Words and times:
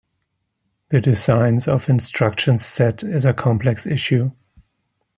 The 0.89 0.99
design 0.99 1.59
of 1.67 1.87
instruction 1.87 2.57
sets 2.57 3.03
is 3.03 3.23
a 3.23 3.33
complex 3.35 3.85
issue. 3.85 4.31